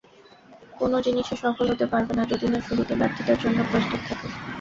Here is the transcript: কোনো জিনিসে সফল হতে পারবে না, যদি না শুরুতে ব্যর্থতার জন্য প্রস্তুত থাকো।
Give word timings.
কোনো 0.73 0.97
জিনিসে 1.05 1.35
সফল 1.43 1.65
হতে 1.71 1.85
পারবে 1.91 2.13
না, 2.15 2.23
যদি 2.31 2.45
না 2.47 2.59
শুরুতে 2.67 2.93
ব্যর্থতার 2.99 3.37
জন্য 3.43 3.59
প্রস্তুত 3.71 4.01
থাকো। 4.07 4.27